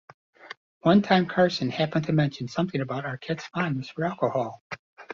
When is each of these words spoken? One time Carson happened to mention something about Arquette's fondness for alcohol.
One 0.79 1.03
time 1.03 1.27
Carson 1.27 1.69
happened 1.69 2.05
to 2.07 2.11
mention 2.11 2.47
something 2.47 2.81
about 2.81 3.03
Arquette's 3.05 3.45
fondness 3.45 3.89
for 3.91 4.05
alcohol. 4.05 4.63